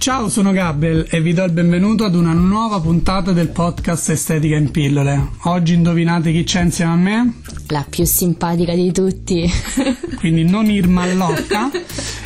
[0.00, 4.56] Ciao, sono Gabriel e vi do il benvenuto ad una nuova puntata del podcast Estetica
[4.56, 5.32] in pillole.
[5.42, 7.34] Oggi indovinate chi c'è insieme a me?
[7.66, 9.46] La più simpatica di tutti.
[10.16, 11.70] Quindi non Irma Allocca.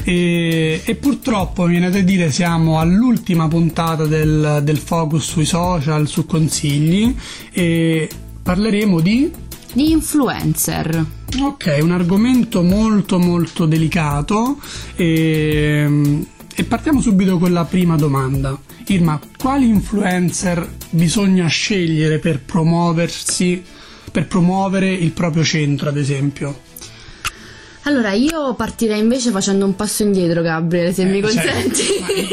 [0.04, 6.06] E, e, purtroppo mi viene da dire siamo all'ultima puntata del, del focus sui social,
[6.06, 7.12] su consigli
[7.50, 8.08] e
[8.40, 9.32] parleremo di
[9.72, 11.04] di influencer.
[11.40, 14.58] Ok, un argomento molto molto delicato
[14.94, 16.24] e
[16.54, 18.58] e partiamo subito con la prima domanda.
[18.86, 23.62] Irma, quali influencer bisogna scegliere per promuoversi,
[24.10, 26.60] per promuovere il proprio centro, ad esempio?
[27.86, 31.82] Allora, io partirei invece facendo un passo indietro, Gabriele, se eh, mi cioè, consenti.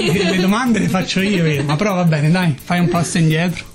[0.05, 3.70] Cioè, le domande le faccio io, Irma, però va bene, dai, fai un passo indietro.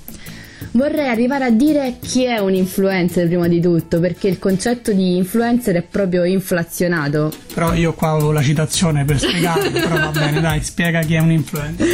[0.77, 5.17] Vorrei arrivare a dire chi è un influencer prima di tutto, perché il concetto di
[5.17, 7.33] influencer è proprio inflazionato.
[7.55, 11.21] Però io qua avevo la citazione per spiegarlo, però va bene, dai, spiega chi è
[11.21, 11.87] un influencer.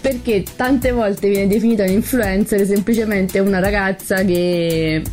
[0.00, 5.04] Perché tante volte viene definita un influencer semplicemente una ragazza che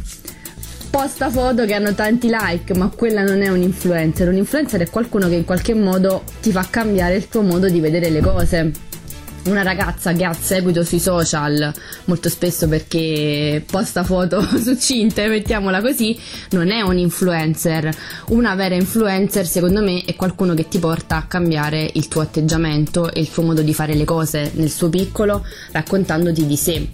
[0.90, 4.28] posta foto che hanno tanti like, ma quella non è un influencer.
[4.28, 7.80] Un influencer è qualcuno che in qualche modo ti fa cambiare il tuo modo di
[7.80, 8.72] vedere le cose
[9.46, 11.72] una ragazza che ha seguito sui social
[12.06, 16.18] molto spesso perché posta foto succinte, mettiamola così,
[16.52, 17.90] non è un influencer.
[18.30, 23.12] Una vera influencer, secondo me, è qualcuno che ti porta a cambiare il tuo atteggiamento
[23.12, 26.88] e il tuo modo di fare le cose nel suo piccolo, raccontandoti di sé.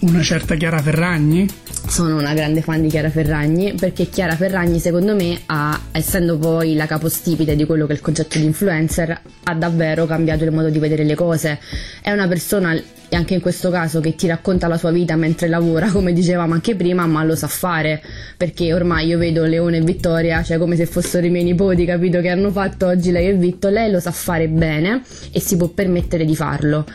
[0.00, 1.46] Una certa Chiara Ferragni?
[1.86, 6.74] sono una grande fan di Chiara Ferragni perché Chiara Ferragni secondo me ha, essendo poi
[6.74, 10.70] la capostipite di quello che è il concetto di influencer ha davvero cambiato il modo
[10.70, 11.58] di vedere le cose
[12.00, 15.48] è una persona e anche in questo caso che ti racconta la sua vita mentre
[15.48, 18.00] lavora come dicevamo anche prima ma lo sa fare
[18.36, 22.20] perché ormai io vedo Leone e Vittoria cioè come se fossero i miei nipoti capito
[22.20, 25.66] che hanno fatto oggi lei e Vitto lei lo sa fare bene e si può
[25.68, 26.86] permettere di farlo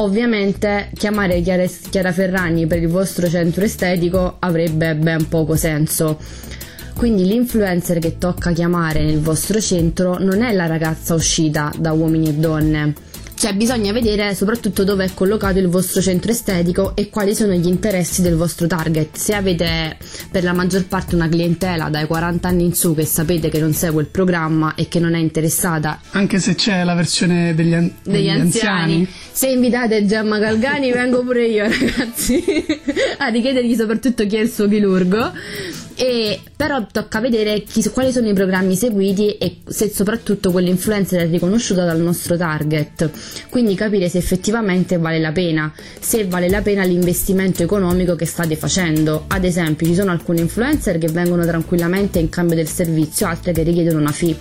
[0.00, 6.18] Ovviamente chiamare Chiara, Chiara Ferragni per il vostro centro estetico avrebbe ben poco senso.
[6.96, 12.28] Quindi l'influencer che tocca chiamare nel vostro centro non è la ragazza uscita da uomini
[12.28, 12.94] e donne
[13.40, 17.68] cioè bisogna vedere soprattutto dove è collocato il vostro centro estetico e quali sono gli
[17.68, 19.16] interessi del vostro target.
[19.16, 19.96] Se avete
[20.30, 23.72] per la maggior parte una clientela dai 40 anni in su che sapete che non
[23.72, 26.02] segue il programma e che non è interessata.
[26.10, 28.92] Anche se c'è la versione degli, an- degli, degli anziani.
[28.92, 29.08] anziani.
[29.32, 32.44] Se invitate Gemma Galgani vengo pure io ragazzi
[33.16, 35.32] a richiedergli soprattutto chi è il suo chirurgo
[36.00, 41.28] e però tocca vedere chi, quali sono i programmi seguiti e se soprattutto quell'influencer è
[41.28, 43.10] riconosciuta dal nostro target.
[43.50, 48.56] Quindi capire se effettivamente vale la pena se vale la pena l'investimento economico che state
[48.56, 49.24] facendo.
[49.26, 53.62] Ad esempio ci sono alcuni influencer che vengono tranquillamente in cambio del servizio altre che
[53.62, 54.38] richiedono una fee.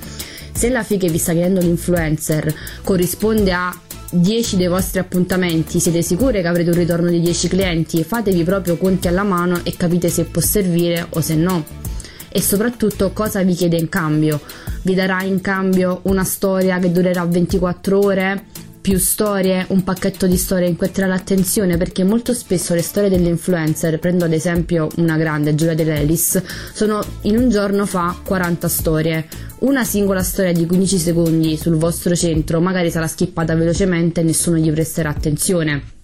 [0.54, 3.78] Se la fee che vi sta chiedendo l'influencer corrisponde a
[4.12, 8.04] 10 dei vostri appuntamenti, siete sicure che avrete un ritorno di 10 clienti?
[8.04, 11.64] Fatevi proprio conti alla mano e capite se può servire o se no.
[12.28, 14.42] E soprattutto cosa vi chiede in cambio?
[14.82, 18.46] Vi darà in cambio una storia che durerà 24 ore?
[18.82, 23.10] Più storie, un pacchetto di storie in cui attirare l'attenzione perché molto spesso le storie
[23.10, 26.42] delle influencer, prendo ad esempio una grande, Giulia Dell'Elis,
[26.74, 29.28] sono in un giorno fa 40 storie.
[29.60, 34.58] Una singola storia di 15 secondi sul vostro centro magari sarà skippata velocemente e nessuno
[34.58, 35.98] gli presterà attenzione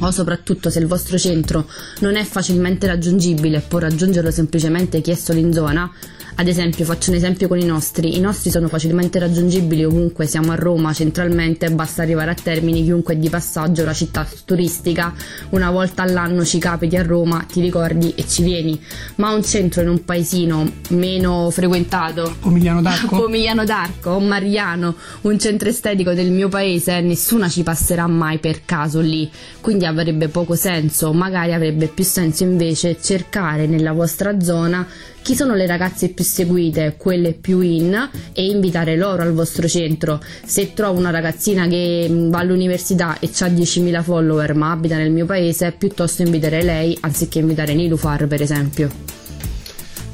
[0.00, 1.68] o soprattutto se il vostro centro
[2.00, 5.90] non è facilmente raggiungibile e può raggiungerlo semplicemente chi è solo in zona,
[6.36, 8.16] ad esempio, faccio un esempio con i nostri.
[8.16, 13.14] I nostri sono facilmente raggiungibili ovunque, siamo a Roma centralmente, basta arrivare a Termini, chiunque
[13.14, 15.14] è di passaggio, la città turistica,
[15.50, 18.80] una volta all'anno ci capiti a Roma, ti ricordi e ci vieni.
[19.16, 25.38] Ma un centro in un paesino meno frequentato, Pomigliano d'Arco, Pomigliano d'Arco o Mariano, un
[25.38, 29.30] centro estetico del mio paese, nessuna ci passerà mai per caso lì,
[29.60, 34.84] quindi avrebbe poco senso, magari avrebbe più senso invece cercare nella vostra zona
[35.24, 40.22] chi sono le ragazze più seguite, quelle più in e invitare loro al vostro centro.
[40.44, 45.10] Se trovo una ragazzina che mm, va all'università e ha 10.000 follower ma abita nel
[45.10, 48.90] mio paese, piuttosto inviterei lei anziché invitare Nilufar per esempio.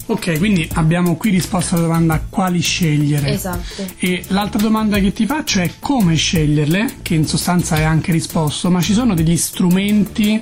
[0.06, 3.32] Ok, quindi abbiamo qui risposto alla domanda quali scegliere.
[3.32, 3.84] Esatto.
[3.98, 8.70] E l'altra domanda che ti faccio è come sceglierle, che in sostanza è anche risposto,
[8.70, 10.40] ma ci sono degli strumenti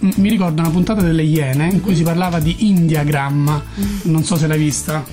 [0.00, 3.62] mi ricordo una puntata delle Iene in cui si parlava di Indiagram,
[4.04, 5.04] non so se l'hai vista.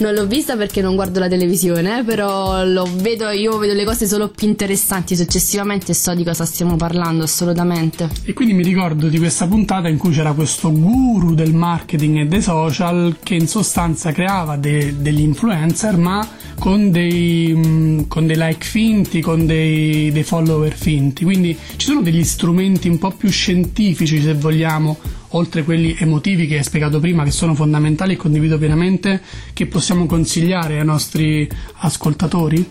[0.00, 2.64] Non l'ho vista perché non guardo la televisione, però
[2.96, 7.24] vedo, io vedo le cose solo più interessanti successivamente e so di cosa stiamo parlando
[7.24, 8.08] assolutamente.
[8.24, 12.26] E quindi mi ricordo di questa puntata in cui c'era questo guru del marketing e
[12.26, 16.26] dei social che in sostanza creava de- degli influencer ma
[16.58, 21.24] con dei, mm, con dei like finti, con dei, dei follower finti.
[21.24, 24.96] Quindi ci sono degli strumenti un po' più scientifici se vogliamo
[25.30, 29.20] oltre quelli emotivi che hai spiegato prima, che sono fondamentali e condivido pienamente,
[29.52, 31.48] che possiamo consigliare ai nostri
[31.78, 32.68] ascoltatori?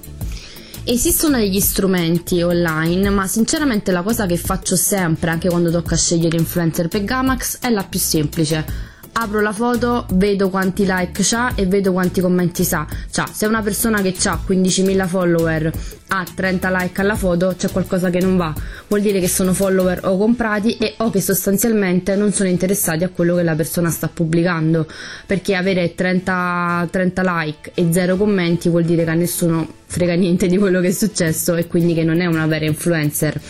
[0.83, 6.37] Esistono degli strumenti online, ma sinceramente la cosa che faccio sempre, anche quando tocca scegliere
[6.37, 8.88] influencer per Gamax, è la più semplice
[9.21, 12.87] apro la foto, vedo quanti like c'ha e vedo quanti commenti sa.
[13.11, 15.71] Cioè, se una persona che ha 15.000 follower
[16.07, 18.53] ha 30 like alla foto, c'è qualcosa che non va.
[18.87, 23.09] Vuol dire che sono follower o comprati e o che sostanzialmente non sono interessati a
[23.09, 24.87] quello che la persona sta pubblicando.
[25.25, 30.47] Perché avere 30, 30 like e 0 commenti vuol dire che a nessuno frega niente
[30.47, 33.41] di quello che è successo e quindi che non è una vera influencer.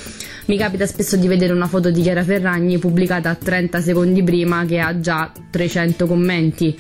[0.50, 4.80] Mi capita spesso di vedere una foto di Chiara Ferragni pubblicata 30 secondi prima che
[4.80, 6.76] ha già 300 commenti.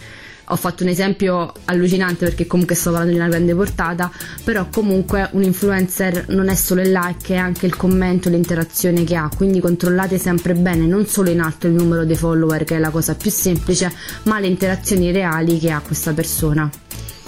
[0.45, 4.11] Ho fatto un esempio allucinante perché comunque sto parlando di una grande portata,
[4.43, 9.15] però comunque un influencer non è solo il like, è anche il commento, l'interazione che
[9.15, 12.79] ha, quindi controllate sempre bene non solo in alto il numero dei follower che è
[12.79, 13.93] la cosa più semplice,
[14.23, 16.67] ma le interazioni reali che ha questa persona.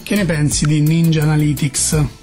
[0.01, 2.20] Che ne pensi di Ninja Analytics?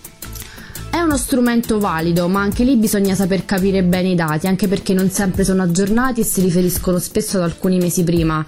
[0.90, 4.94] È uno strumento valido, ma anche lì bisogna saper capire bene i dati, anche perché
[4.94, 8.44] non sempre sono aggiornati e si riferiscono spesso ad alcuni mesi prima.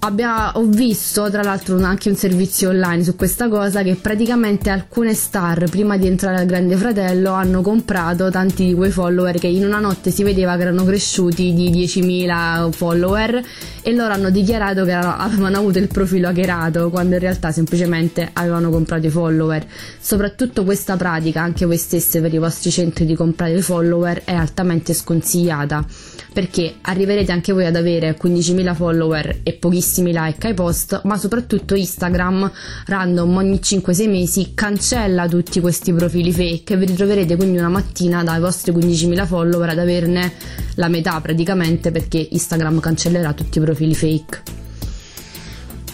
[0.00, 5.12] Abbia, ho visto tra l'altro anche un servizio online su questa cosa che praticamente alcune
[5.12, 9.64] star prima di entrare al Grande Fratello hanno comprato tanti di quei follower che in
[9.64, 13.42] una notte si vedeva che erano cresciuti di 10.000 follower
[13.82, 18.70] e loro hanno dichiarato che avevano avuto il profilo hackerato quando in realtà semplicemente avevano
[18.70, 19.66] comprato i follower.
[19.98, 24.34] Soprattutto questa pratica, anche voi stesse per i vostri centri di comprare i follower, è
[24.34, 25.84] altamente sconsigliata
[26.32, 31.74] perché arriverete anche voi ad avere 15.000 follower e pochissimi like ai post, ma soprattutto
[31.74, 32.50] Instagram
[32.86, 38.22] random ogni 5-6 mesi cancella tutti questi profili fake e vi ritroverete quindi una mattina
[38.22, 40.32] dai vostri 15.000 follower ad averne
[40.74, 44.42] la metà praticamente perché Instagram cancellerà tutti i profili fake.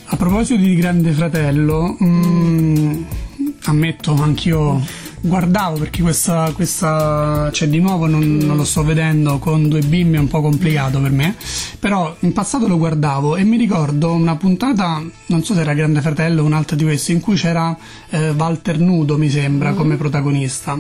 [0.07, 3.03] A proposito di Grande Fratello, mm,
[3.65, 4.81] ammetto anch'io
[5.27, 10.17] guardavo perché questa, questa cioè di nuovo non, non, lo sto vedendo con due bimbi
[10.17, 11.35] è un po' complicato per me
[11.79, 16.03] però in passato lo guardavo e mi ricordo una puntata non so se era Grande
[16.03, 17.75] Fratello o un'altra di queste in cui c'era
[18.11, 19.77] eh, Walter Nudo mi sembra mm.
[19.77, 20.79] come protagonista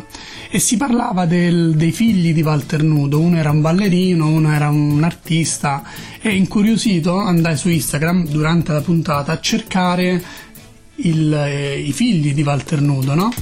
[0.50, 4.68] e si parlava del, dei figli di Walter Nudo uno era un ballerino uno era
[4.68, 5.82] un artista
[6.20, 10.22] e incuriosito andai su Instagram durante la puntata a cercare
[10.96, 13.32] il, eh, i figli di Walter Nudo no?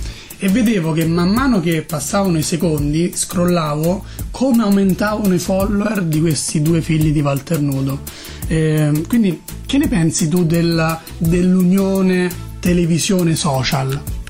[0.43, 6.19] E vedevo che man mano che passavano i secondi scrollavo come aumentavano i follower di
[6.19, 8.01] questi due figli di Walter Nudo.
[8.49, 12.29] Eh, quindi che ne pensi tu della, dell'unione
[12.59, 14.22] televisione social?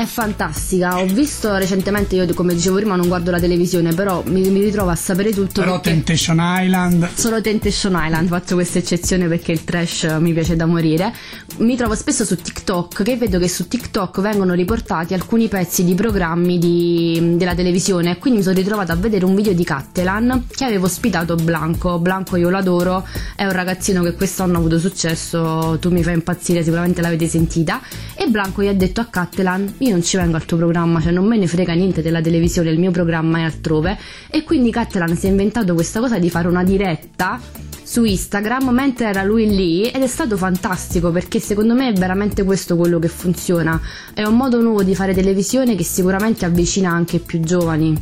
[0.00, 4.48] È fantastica, ho visto recentemente, io come dicevo prima non guardo la televisione, però mi,
[4.48, 5.60] mi ritrovo a sapere tutto.
[5.60, 7.06] Però Temptation Island.
[7.12, 11.12] Solo Temptation Island, faccio questa eccezione perché il trash mi piace da morire.
[11.58, 15.92] Mi trovo spesso su TikTok che vedo che su TikTok vengono riportati alcuni pezzi di
[15.92, 20.64] programmi di, della televisione, quindi mi sono ritrovata a vedere un video di Cattelan che
[20.64, 21.98] avevo ospitato Blanco.
[21.98, 23.06] Blanco io l'adoro,
[23.36, 27.82] è un ragazzino che quest'anno ha avuto successo, tu mi fai impazzire, sicuramente l'avete sentita.
[28.14, 31.00] E Blanco gli ha detto a Cattelan, io io non ci vengo al tuo programma,
[31.00, 33.98] cioè non me ne frega niente della televisione, il mio programma è altrove.
[34.30, 37.40] E quindi Catalan si è inventato questa cosa di fare una diretta
[37.82, 42.44] su Instagram mentre era lui lì ed è stato fantastico perché secondo me è veramente
[42.44, 43.80] questo quello che funziona.
[44.14, 48.00] È un modo nuovo di fare televisione che sicuramente avvicina anche i più giovani.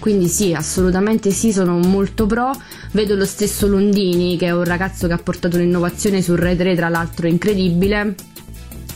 [0.00, 2.50] Quindi sì, assolutamente sì, sono molto pro.
[2.92, 6.74] Vedo lo stesso Londini, che è un ragazzo che ha portato un'innovazione sul Red 3,
[6.74, 8.14] tra l'altro incredibile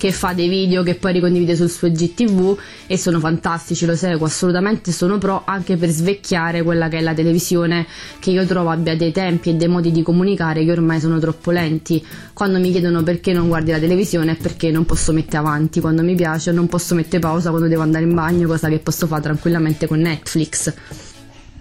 [0.05, 4.27] che fa dei video che poi ricondivide sul suo GTV e sono fantastici, lo seguo
[4.27, 7.87] assolutamente, sono pro anche per svecchiare quella che è la televisione
[8.19, 11.53] che io trovo abbia dei tempi e dei modi di comunicare che ormai sono troppo
[11.53, 12.05] lenti.
[12.35, 16.03] Quando mi chiedono perché non guardi la televisione è perché non posso mettere avanti quando
[16.03, 19.23] mi piace, non posso mettere pausa quando devo andare in bagno, cosa che posso fare
[19.23, 21.14] tranquillamente con Netflix.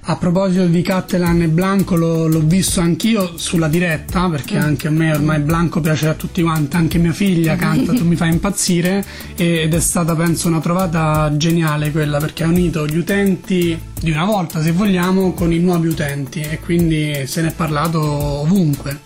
[0.05, 4.61] A proposito di Cattelan e Blanco, lo, l'ho visto anch'io sulla diretta, perché mm.
[4.61, 8.17] anche a me ormai Blanco piace a tutti quanti, anche mia figlia canta Tu mi
[8.17, 9.05] fai impazzire
[9.35, 14.25] ed è stata penso una trovata geniale quella perché ha unito gli utenti di una
[14.25, 18.99] volta se vogliamo con i nuovi utenti e quindi se ne è parlato ovunque.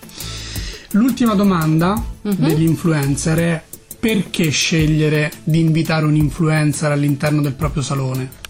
[0.92, 2.38] L'ultima domanda mm-hmm.
[2.38, 3.64] degli influencer è
[4.00, 8.46] perché scegliere di invitare un influencer all'interno del proprio salone?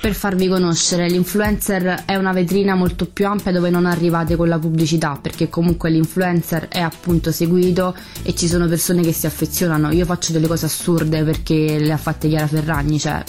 [0.00, 1.08] Per farvi conoscere.
[1.08, 5.90] L'influencer è una vetrina molto più ampia dove non arrivate con la pubblicità, perché comunque
[5.90, 9.90] l'influencer è appunto seguito e ci sono persone che si affezionano.
[9.92, 13.22] Io faccio delle cose assurde perché le ha fatte Chiara Ferragni, cioè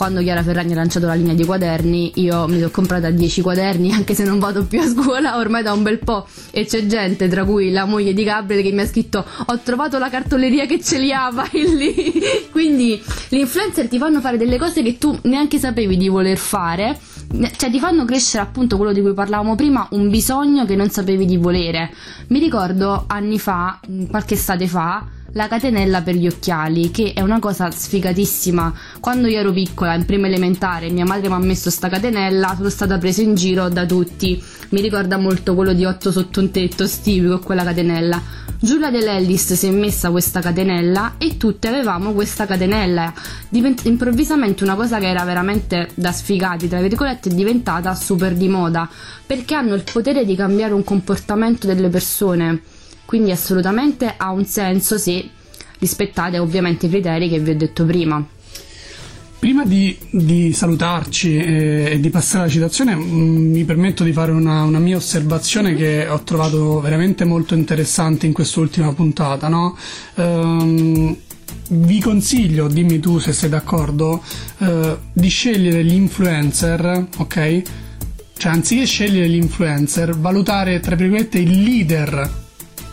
[0.00, 3.92] quando Chiara Ferragni ha lanciato la linea di quaderni io mi sono comprata 10 quaderni
[3.92, 7.28] anche se non vado più a scuola ormai da un bel po' e c'è gente
[7.28, 10.80] tra cui la moglie di Gabriele che mi ha scritto ho trovato la cartoleria che
[10.80, 15.18] ce li ha vai lì quindi gli influencer ti fanno fare delle cose che tu
[15.24, 16.98] neanche sapevi di voler fare
[17.58, 21.26] cioè ti fanno crescere appunto quello di cui parlavamo prima, un bisogno che non sapevi
[21.26, 21.92] di volere.
[22.28, 23.78] Mi ricordo anni fa,
[24.08, 28.74] qualche estate fa, la catenella per gli occhiali, che è una cosa sfigatissima.
[29.00, 32.68] Quando io ero piccola, in prima elementare, mia madre mi ha messo sta catenella, sono
[32.68, 34.42] stata presa in giro da tutti.
[34.70, 38.22] Mi ricorda molto quello di Otto sotto un tetto, Steve, con quella catenella.
[38.62, 43.12] Giulia Dell'Ellis si è messa questa catenella e tutte avevamo questa catenella.
[43.48, 48.48] Divent- improvvisamente una cosa che era veramente da sfigati, tra virgolette, è diventata super di
[48.48, 48.88] moda,
[49.24, 52.60] perché hanno il potere di cambiare un comportamento delle persone
[53.10, 55.28] quindi assolutamente ha un senso se
[55.80, 58.24] rispettate ovviamente i criteri che vi ho detto prima.
[59.36, 64.62] Prima di, di salutarci e, di passare alla citazione, mm, mi permetto di fare una,
[64.62, 69.48] una, mia osservazione che ho trovato veramente molto interessante in quest'ultima puntata.
[69.48, 69.76] No?
[70.14, 71.16] Um,
[71.70, 74.22] vi consiglio, dimmi tu se sei d'accordo,
[74.58, 77.62] uh, di scegliere gli influencer, ok?
[78.36, 82.39] Cioè, anziché scegliere gli influencer, valutare tra virgolette il leader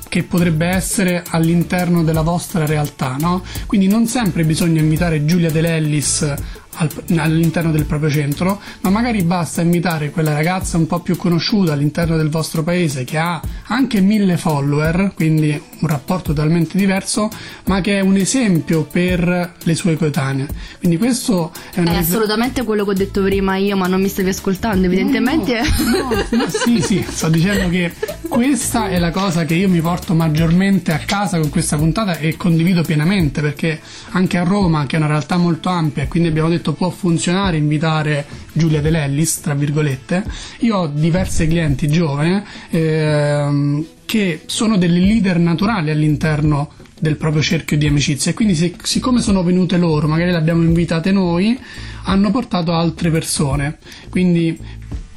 [0.08, 3.44] che potrebbe essere all'interno della vostra realtà, no?
[3.66, 6.34] Quindi non sempre bisogna invitare Giulia Dell'Ellis
[6.77, 12.17] all'interno del proprio centro, ma magari basta invitare quella ragazza un po' più conosciuta all'interno
[12.17, 17.29] del vostro paese che ha anche mille follower, quindi un rapporto totalmente diverso,
[17.65, 20.48] ma che è un esempio per le sue coetanee.
[20.79, 24.29] Quindi questo è, è assolutamente quello che ho detto prima io, ma non mi stavi
[24.29, 25.62] ascoltando, evidentemente.
[25.62, 27.93] No, no, no, sì, sì, sto dicendo che
[28.27, 32.36] questa è la cosa che io mi porto maggiormente a casa con questa puntata e
[32.38, 33.79] condivido pienamente perché
[34.12, 37.57] anche a Roma, che è una realtà molto ampia, e quindi abbiamo detto può funzionare
[37.57, 40.24] invitare Giulia Dell'Ellis, tra virgolette,
[40.59, 47.77] io ho diverse clienti giovani ehm, che sono delle leader naturali all'interno del proprio cerchio
[47.77, 51.57] di amicizia quindi se, siccome sono venute loro, magari le abbiamo invitate noi,
[52.03, 53.77] hanno portato altre persone.
[54.09, 54.57] Quindi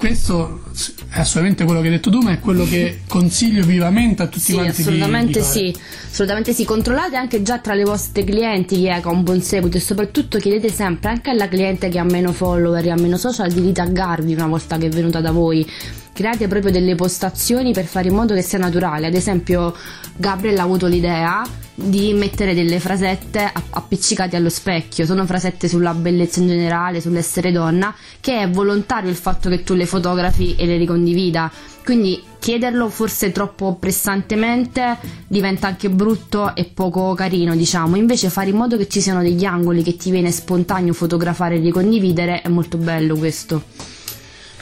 [0.00, 0.62] questo
[1.11, 4.47] è assolutamente quello che hai detto tu, ma è quello che consiglio vivamente a tutti
[4.47, 4.80] sì, quanti.
[4.80, 5.76] Assolutamente di, di sì,
[6.11, 6.64] assolutamente sì.
[6.64, 9.80] Controllate anche già tra le vostre clienti chi è che ha un buon seguito e
[9.80, 13.61] soprattutto chiedete sempre anche alla cliente che ha meno follower e ha meno social di
[13.61, 15.69] ritaggarvi una volta che è venuta da voi.
[16.21, 19.07] Create proprio delle postazioni per fare in modo che sia naturale.
[19.07, 19.75] Ad esempio,
[20.17, 21.43] Gabriel ha avuto l'idea
[21.75, 27.95] di mettere delle frasette appiccicate allo specchio, sono frasette sulla bellezza in generale, sull'essere donna,
[28.21, 31.50] che è volontario il fatto che tu le fotografi e le ricondivida.
[31.83, 37.97] Quindi chiederlo forse troppo pressantemente diventa anche brutto e poco carino, diciamo.
[37.97, 41.61] Invece fare in modo che ci siano degli angoli che ti viene spontaneo fotografare e
[41.61, 43.62] ricondividere è molto bello questo.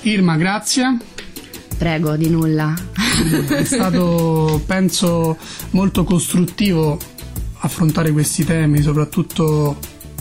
[0.02, 1.16] Irma, grazie.
[1.78, 2.74] Prego, di nulla.
[3.48, 5.36] È stato, penso,
[5.70, 6.98] molto costruttivo
[7.60, 9.78] affrontare questi temi, soprattutto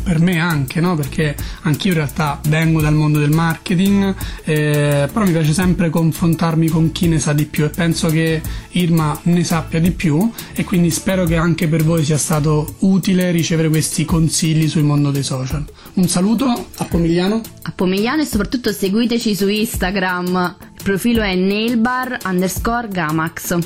[0.08, 0.96] per me anche, no?
[0.96, 6.70] perché anch'io in realtà vengo dal mondo del marketing, eh, però mi piace sempre confrontarmi
[6.70, 10.64] con chi ne sa di più e penso che Irma ne sappia di più e
[10.64, 15.24] quindi spero che anche per voi sia stato utile ricevere questi consigli sul mondo dei
[15.24, 15.66] social.
[15.96, 17.42] Un saluto a Pomigliano.
[17.64, 20.56] A Pomigliano e soprattutto seguiteci su Instagram,
[20.88, 23.58] profilo è nailbar underscore gamax.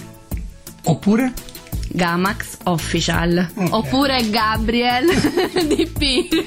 [0.85, 1.31] Oppure?
[1.89, 3.67] Gamax Official okay.
[3.69, 5.05] oppure Gabriel
[5.53, 6.45] DP.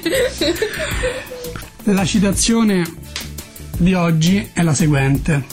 [1.83, 2.83] La citazione
[3.77, 5.45] di oggi è la seguente.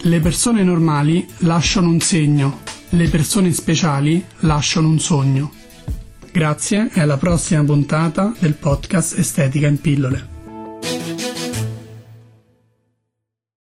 [0.00, 5.52] Le persone normali lasciano un segno, le persone speciali lasciano un sogno.
[6.32, 10.31] Grazie e alla prossima puntata del podcast Estetica in pillole.